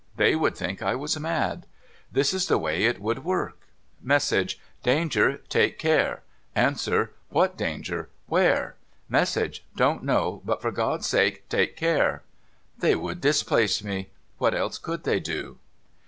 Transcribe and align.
They 0.15 0.35
would 0.35 0.57
think 0.57 0.81
I 0.81 0.95
was 0.95 1.19
mad. 1.19 1.67
This 2.11 2.33
is 2.33 2.47
the 2.47 2.57
way 2.57 2.85
it 2.85 2.99
would 2.99 3.23
work,— 3.23 3.67
Message:" 4.01 4.59
Danger! 4.81 5.37
Take 5.47 5.77
care!" 5.77 6.23
Answer:" 6.65 7.13
^Vhat 7.31 7.55
Danger? 7.55 8.09
Where?" 8.25 8.77
Message:" 9.19 9.63
Don't 9.75 10.01
know. 10.03 10.41
But, 10.43 10.59
for 10.59 10.71
God's 10.71 11.05
sake, 11.05 11.47
take 11.49 11.77
care!" 11.77 12.23
They 12.79 12.95
would 12.95 13.21
dis 13.21 13.43
place 13.43 13.83
me. 13.83 14.09
What 14.39 14.55
else 14.55 14.79
could 14.79 15.03
they 15.03 15.19
do 15.19 15.59